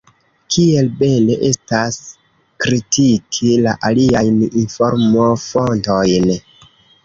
Kiel 0.53 0.87
bele 1.01 1.35
estas 1.49 1.99
kritiki 2.65 3.53
la 3.69 3.77
aliajn 3.93 4.43
informofontojn! 4.65 6.31